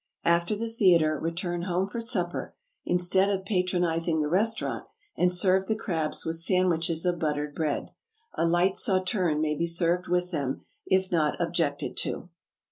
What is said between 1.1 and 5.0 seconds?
return home for supper, instead of patronizing the restaurant,